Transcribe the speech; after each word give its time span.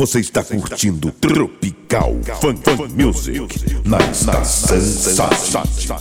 Você 0.00 0.20
está 0.20 0.42
curtindo 0.42 1.12
Tropical 1.12 2.16
Funk, 2.40 2.62
Music 2.94 3.38
na 3.84 3.98
estação 4.10 4.80
Sá. 4.80 6.00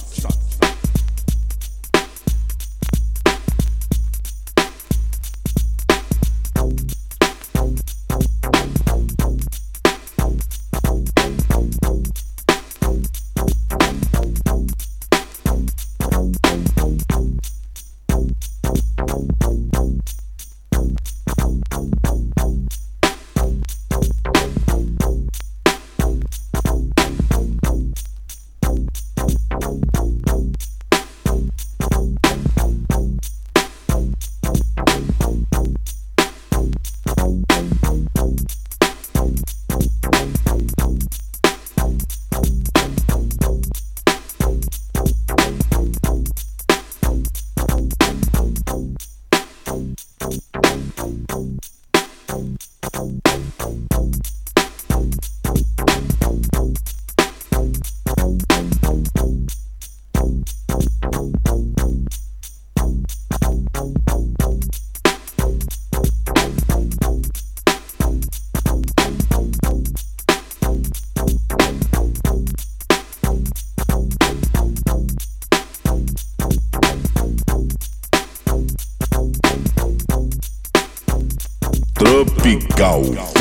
Tropical 83.00 83.39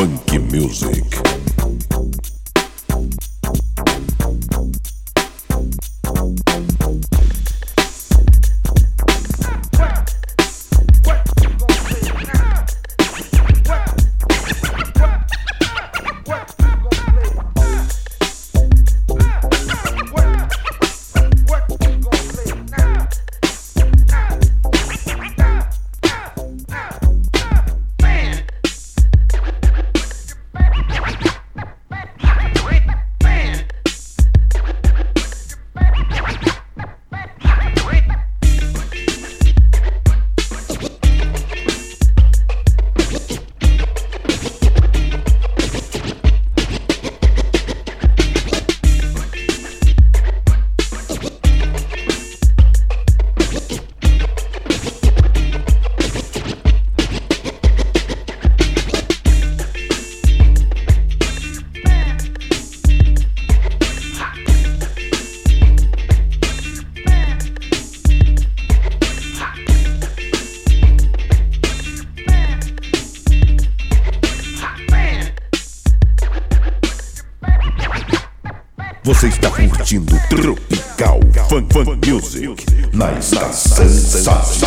Music 82.38 82.66
na 82.93 83.19
estação 83.19 84.57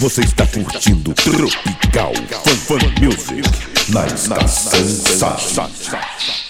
Você 0.00 0.20
está 0.20 0.46
curtindo 0.46 1.12
Tropical 1.12 2.12
Fan 2.44 2.56
Fan 2.56 3.04
Music 3.04 3.42
na 3.88 4.06
estação 4.06 4.88
Sasha. 4.88 6.47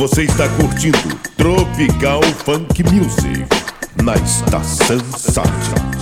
Você 0.00 0.22
está 0.22 0.48
curtindo 0.56 1.14
Tropical 1.36 2.22
Funk 2.22 2.82
Music 2.84 3.44
na 4.02 4.14
Estação 4.14 4.98
Sátia. 5.14 5.99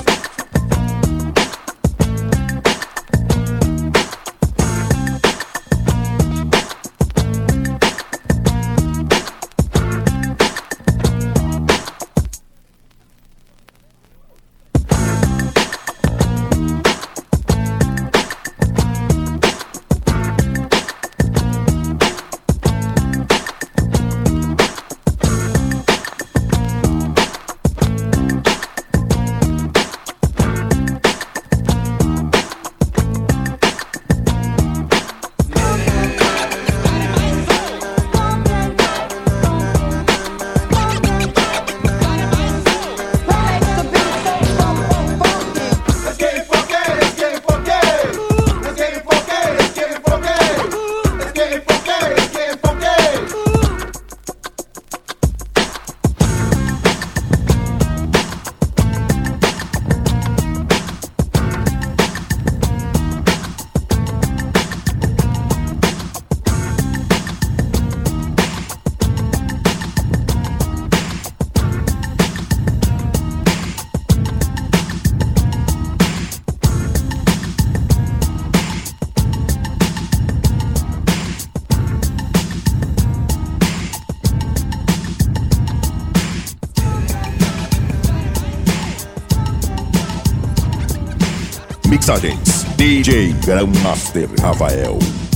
Mixagens 91.88 92.66
DJ 92.76 93.32
Grandmaster 93.40 94.28
Rafael. 94.42 95.27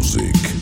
music. 0.00 0.59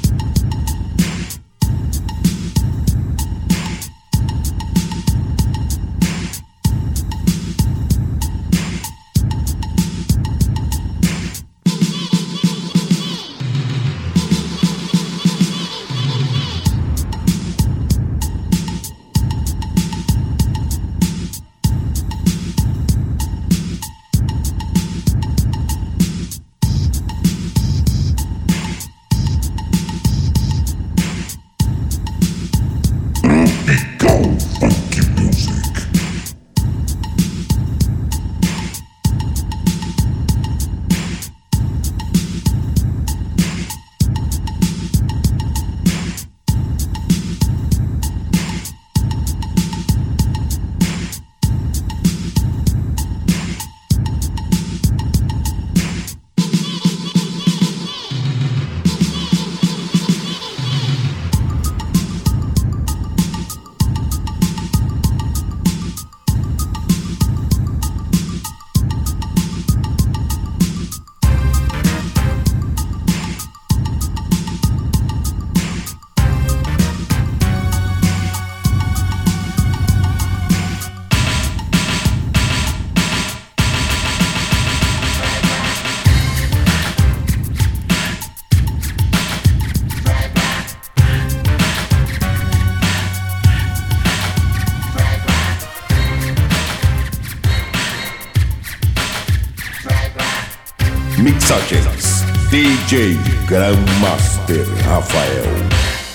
Grandmaster 103.48 104.66
Rafael. 104.84 106.07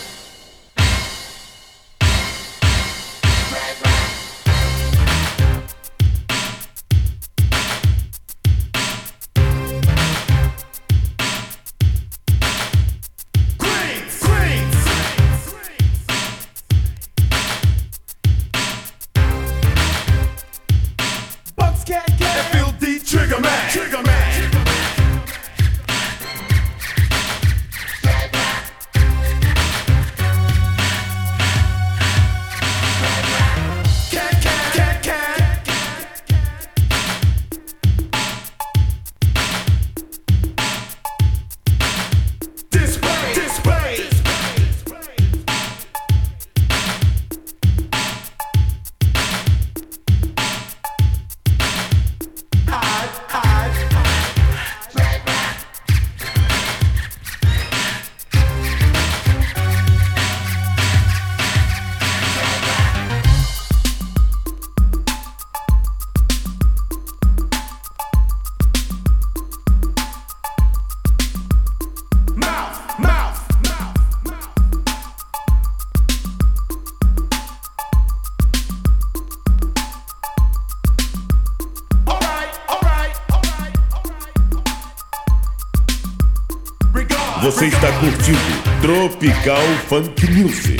curtindo 88.03 88.37
Tropical 88.81 89.61
Funk 89.87 90.29
Music 90.29 90.77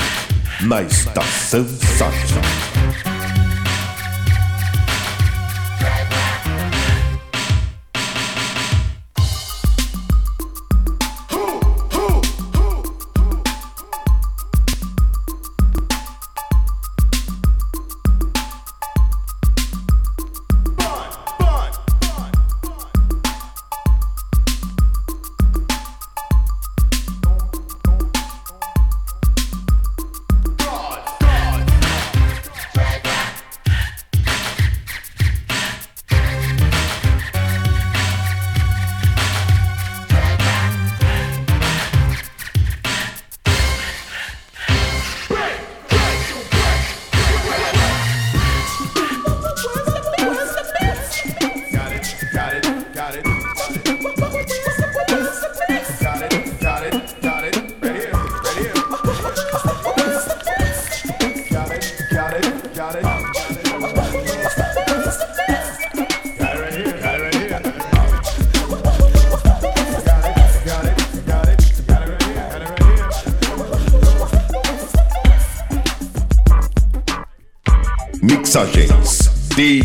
na 0.59 0.81
Estação 0.81 1.65
Sacha. 1.97 2.82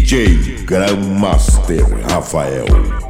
DJ 0.08 0.64
Grandmaster 0.64 1.84
Rafael. 2.08 3.07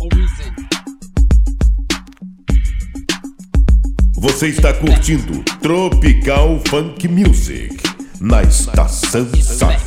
Or 0.00 0.08
reason. 0.14 0.52
Você 4.16 4.48
está 4.48 4.72
curtindo 4.74 5.42
Tropical 5.60 6.60
Funk 6.68 7.08
Music 7.08 7.73
na 8.24 8.42
estação 8.42 9.28
Sat. 9.42 9.83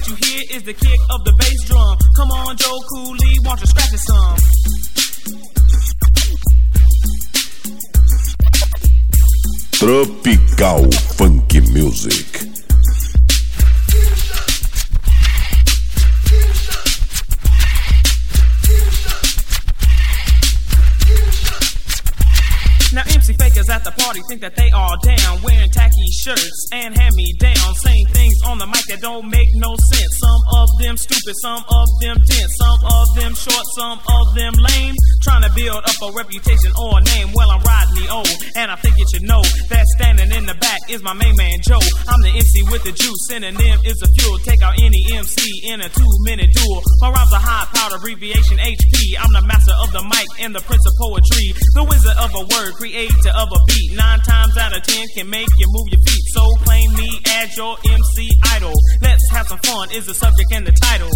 What 0.00 0.08
you 0.08 0.26
hear 0.26 0.42
is 0.52 0.62
the 0.62 0.72
kick 0.72 1.00
of 1.10 1.24
the 1.24 1.32
bass 1.38 1.64
drum. 1.68 1.98
Come 2.16 2.30
on, 2.30 2.56
Joe 2.56 2.78
Cooley, 2.90 3.36
want 3.44 3.60
to 3.60 3.66
scratch 3.66 3.92
it 3.92 3.98
some? 3.98 4.36
Tropical 9.72 10.90
Funk 11.16 11.52
Music. 11.72 12.49
At 23.80 23.96
the 23.96 24.02
party 24.02 24.20
think 24.28 24.40
that 24.40 24.56
they 24.56 24.68
are 24.70 24.96
down, 25.00 25.40
wearing 25.42 25.70
tacky 25.70 26.08
shirts 26.20 26.68
and 26.72 26.92
hand 26.96 27.14
me 27.16 27.32
down, 27.40 27.74
saying 27.80 28.06
things 28.12 28.36
on 28.44 28.58
the 28.58 28.66
mic 28.66 28.84
that 28.92 29.00
don't 29.00 29.28
make 29.28 29.48
no 29.56 29.72
sense. 29.88 30.12
Some 30.20 30.42
of 30.60 30.68
them 30.80 30.96
stupid, 30.96 31.34
some 31.40 31.64
of 31.64 31.88
them 32.00 32.16
dense, 32.28 32.52
some 32.60 32.80
of 32.84 33.06
them 33.16 33.32
short, 33.32 33.64
some 33.76 33.98
of 34.04 34.34
them 34.36 34.52
lame. 34.52 34.94
Trying 35.22 35.44
to 35.48 35.52
build 35.56 35.80
a 36.02 36.10
reputation 36.16 36.72
or 36.80 37.00
name. 37.12 37.28
Well, 37.36 37.50
I'm 37.50 37.60
Rodney 37.60 38.06
O, 38.08 38.24
and 38.56 38.70
I 38.70 38.76
think 38.76 38.96
you 38.96 39.06
should 39.12 39.26
know 39.28 39.42
that 39.68 39.84
standing 39.96 40.32
in 40.32 40.46
the 40.46 40.56
back 40.56 40.80
is 40.88 41.02
my 41.02 41.12
main 41.12 41.36
man 41.36 41.60
Joe. 41.60 41.80
I'm 42.08 42.20
the 42.24 42.32
MC 42.32 42.64
with 42.72 42.84
the 42.84 42.92
juice, 42.92 43.20
synonym 43.28 43.78
is 43.84 44.00
the 44.00 44.08
fuel. 44.16 44.38
Take 44.40 44.62
out 44.62 44.80
any 44.80 45.00
MC 45.12 45.68
in 45.68 45.80
a 45.80 45.88
two 45.88 46.12
minute 46.24 46.48
duel. 46.56 46.80
My 47.00 47.12
rhymes 47.12 47.32
are 47.32 47.44
high 47.44 47.68
powered 47.76 48.00
abbreviation 48.00 48.56
HP. 48.56 49.20
I'm 49.20 49.32
the 49.32 49.44
master 49.44 49.76
of 49.84 49.92
the 49.92 50.02
mic 50.08 50.28
and 50.40 50.54
the 50.56 50.64
prince 50.64 50.84
of 50.88 50.94
poetry. 50.96 51.52
The 51.76 51.84
wizard 51.84 52.16
of 52.16 52.32
a 52.32 52.44
word, 52.48 52.72
creator 52.80 53.32
of 53.36 53.48
a 53.52 53.60
beat. 53.68 53.92
Nine 53.92 54.20
times 54.24 54.56
out 54.56 54.72
of 54.72 54.82
ten 54.82 55.04
can 55.12 55.28
make 55.28 55.48
you 55.58 55.66
move 55.68 55.88
your 55.92 56.00
feet. 56.00 56.24
So 56.32 56.42
claim 56.64 56.88
me 56.96 57.20
as 57.44 57.56
your 57.56 57.76
MC 57.84 58.30
idol. 58.56 58.72
Let's 59.02 59.24
have 59.32 59.46
some 59.48 59.60
fun 59.68 59.92
is 59.92 60.06
the 60.06 60.14
subject 60.14 60.48
and 60.52 60.66
the 60.66 60.72
title. 60.80 61.12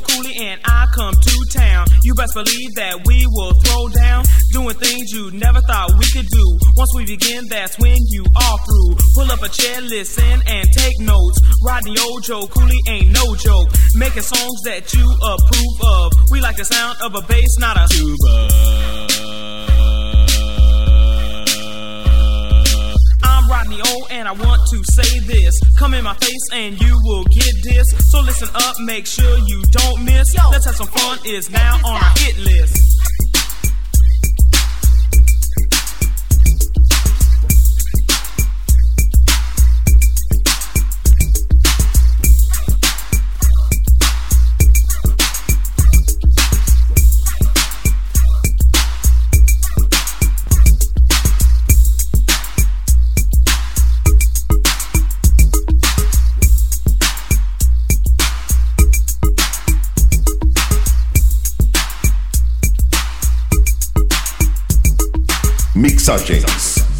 Cooley 0.00 0.34
and 0.36 0.60
I 0.64 0.86
come 0.94 1.14
to 1.14 1.34
town, 1.52 1.86
you 2.02 2.14
best 2.14 2.34
believe 2.34 2.74
that 2.76 3.06
we 3.06 3.26
will 3.26 3.52
throw 3.64 3.88
down, 3.88 4.24
doing 4.52 4.74
things 4.76 5.12
you 5.12 5.30
never 5.32 5.60
thought 5.60 5.90
we 5.98 6.06
could 6.12 6.26
do. 6.28 6.46
Once 6.76 6.92
we 6.94 7.06
begin, 7.06 7.46
that's 7.48 7.78
when 7.78 7.96
you 8.08 8.24
are 8.36 8.58
through. 8.58 8.96
Pull 9.14 9.32
up 9.32 9.42
a 9.42 9.48
chair, 9.48 9.80
listen, 9.80 10.42
and 10.46 10.68
take 10.76 10.98
notes. 11.00 11.40
Rodney 11.62 11.96
old 11.98 12.22
Joe 12.24 12.46
Cooley 12.46 12.80
ain't 12.88 13.12
no 13.12 13.34
joke. 13.36 13.68
Making 13.94 14.22
songs 14.22 14.62
that 14.64 14.92
you 14.92 15.06
approve 15.06 15.76
of. 15.82 16.12
We 16.30 16.40
like 16.40 16.56
the 16.56 16.64
sound 16.64 16.98
of 17.02 17.14
a 17.14 17.22
bass, 17.26 17.58
not 17.58 17.76
a 17.76 17.86
tuba. 17.88 18.95
Rodney 23.56 23.80
O, 23.80 23.84
oh, 23.86 24.06
and 24.10 24.28
I 24.28 24.32
want 24.32 24.60
to 24.70 24.84
say 24.84 25.18
this. 25.20 25.58
Come 25.78 25.94
in 25.94 26.04
my 26.04 26.12
face, 26.16 26.46
and 26.52 26.78
you 26.78 27.00
will 27.04 27.24
get 27.24 27.54
this. 27.64 27.86
So 28.10 28.20
listen 28.20 28.48
up, 28.54 28.78
make 28.80 29.06
sure 29.06 29.38
you 29.46 29.62
don't 29.70 30.04
miss. 30.04 30.36
Let's 30.52 30.66
have 30.66 30.76
some 30.76 30.88
fun. 30.88 31.18
Is 31.24 31.48
now 31.48 31.76
on 31.82 32.02
our 32.02 32.12
hit 32.18 32.36
list. 32.36 32.85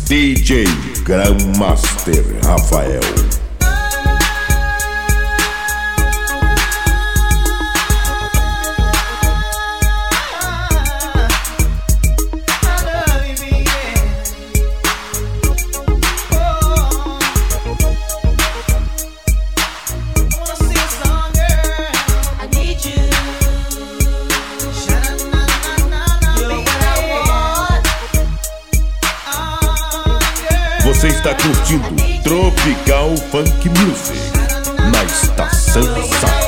DJ 0.09 0.67
Grandmaster 1.05 2.23
Rafael. 2.45 3.46
está 31.27 31.35
curtindo 31.35 31.89
Tropical 32.23 33.17
Funk 33.33 33.69
Music 33.69 34.33
na 34.93 35.05
estação 35.05 35.83
Sá. 36.21 36.46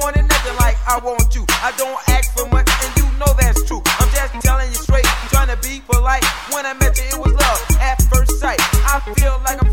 wanted 0.00 0.28
nothing 0.28 0.56
like 0.56 0.76
I 0.88 0.98
want 0.98 1.34
you. 1.34 1.44
I 1.62 1.72
don't 1.76 2.00
ask 2.08 2.32
for 2.36 2.48
much, 2.48 2.68
and 2.84 2.92
you 2.96 3.06
know 3.18 3.30
that's 3.38 3.62
true. 3.64 3.82
I'm 4.00 4.08
just 4.12 4.32
telling 4.40 4.68
you 4.68 4.76
straight, 4.76 5.06
trying 5.28 5.48
to 5.48 5.58
be 5.60 5.80
polite. 5.86 6.24
When 6.52 6.66
I 6.66 6.74
met 6.74 6.96
you, 6.98 7.04
it 7.12 7.18
was 7.20 7.32
love 7.32 7.60
at 7.80 8.02
first 8.08 8.40
sight. 8.40 8.60
I 8.88 9.00
feel 9.14 9.40
like 9.44 9.62
I'm 9.62 9.69